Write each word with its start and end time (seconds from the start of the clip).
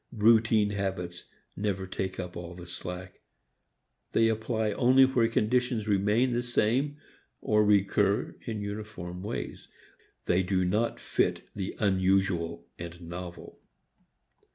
Routine 0.17 0.71
habits 0.71 1.25
never 1.55 1.85
take 1.85 2.19
up 2.19 2.35
all 2.35 2.55
the 2.55 2.65
slack. 2.65 3.19
They 4.13 4.29
apply 4.29 4.71
only 4.71 5.05
where 5.05 5.27
conditions 5.27 5.87
remain 5.87 6.33
the 6.33 6.41
same 6.41 6.97
or 7.39 7.63
recur 7.63 8.35
in 8.47 8.61
uniform 8.61 9.21
ways. 9.21 9.67
They 10.25 10.41
do 10.41 10.65
not 10.65 10.99
fit 10.99 11.47
the 11.55 11.75
unusual 11.79 12.65
and 12.79 12.99
novel. 13.01 13.59